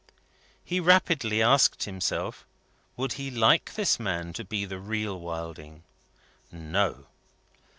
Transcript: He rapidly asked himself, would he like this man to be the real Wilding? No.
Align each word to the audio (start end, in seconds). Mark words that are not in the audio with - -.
He 0.65 0.79
rapidly 0.79 1.43
asked 1.43 1.83
himself, 1.83 2.43
would 2.97 3.13
he 3.13 3.29
like 3.29 3.75
this 3.75 3.99
man 3.99 4.33
to 4.33 4.43
be 4.43 4.65
the 4.65 4.79
real 4.79 5.19
Wilding? 5.19 5.83
No. 6.51 7.05